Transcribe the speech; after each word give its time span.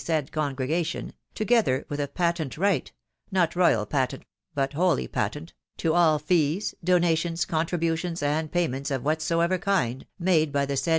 said 0.03 0.31
cese^aoatiosvtaja* 0.31 1.11
ther 1.63 1.85
with 1.87 1.99
a 1.99 2.07
patent 2.07 2.57
right 2.57 2.91
(not 3.31 3.55
royal 3.55 3.85
patent, 3.85 4.23
rag 4.55 4.71
hrrtJOT, 4.71 4.71
Vat 4.71 4.73
holy 4.73 5.07
patent,) 5.07 5.53
to 5.77 5.93
all 5.93 6.17
fees, 6.17 6.73
donations, 6.83 7.45
contributions^ 7.45 8.23
and 8.23 8.51
pay 8.51 8.67
ments 8.67 8.89
of 8.89 9.03
whatsoever 9.03 9.59
kind, 9.59 10.07
made 10.17 10.51
by 10.51 10.65
die 10.65 10.73
said. 10.73 10.89